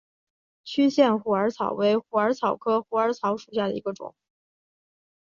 [0.63, 4.15] 区限虎耳草为虎耳草科虎耳草属下的一个种。